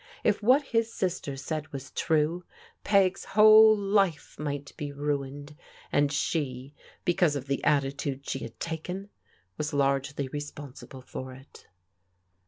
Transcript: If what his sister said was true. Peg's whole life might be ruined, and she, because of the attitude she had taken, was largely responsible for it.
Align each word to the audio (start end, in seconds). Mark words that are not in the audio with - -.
If 0.23 0.41
what 0.41 0.63
his 0.63 0.91
sister 0.91 1.35
said 1.37 1.71
was 1.71 1.91
true. 1.91 2.43
Peg's 2.83 3.23
whole 3.37 3.77
life 3.77 4.35
might 4.39 4.75
be 4.75 4.91
ruined, 4.91 5.55
and 5.91 6.11
she, 6.11 6.73
because 7.05 7.35
of 7.35 7.45
the 7.45 7.63
attitude 7.63 8.27
she 8.27 8.39
had 8.39 8.59
taken, 8.59 9.09
was 9.59 9.75
largely 9.75 10.27
responsible 10.27 11.03
for 11.03 11.33
it. 11.33 11.67